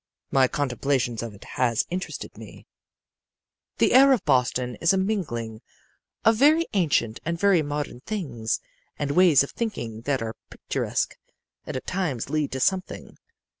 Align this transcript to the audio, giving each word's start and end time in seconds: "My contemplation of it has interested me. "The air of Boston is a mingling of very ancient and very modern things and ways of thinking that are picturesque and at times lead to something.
"My 0.31 0.47
contemplation 0.47 1.19
of 1.21 1.35
it 1.35 1.43
has 1.43 1.85
interested 1.91 2.35
me. 2.35 2.65
"The 3.77 3.93
air 3.93 4.13
of 4.13 4.25
Boston 4.25 4.75
is 4.77 4.93
a 4.93 4.97
mingling 4.97 5.61
of 6.25 6.37
very 6.37 6.65
ancient 6.73 7.19
and 7.23 7.39
very 7.39 7.61
modern 7.61 7.99
things 7.99 8.59
and 8.97 9.11
ways 9.11 9.43
of 9.43 9.51
thinking 9.51 10.01
that 10.09 10.23
are 10.23 10.33
picturesque 10.49 11.17
and 11.67 11.77
at 11.77 11.85
times 11.85 12.31
lead 12.31 12.51
to 12.53 12.59
something. 12.59 13.15